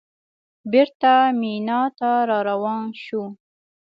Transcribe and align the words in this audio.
بېرته 0.71 1.11
مینا 1.39 1.81
ته 1.97 2.09
راروان 2.29 2.83
شوو. 3.03 3.23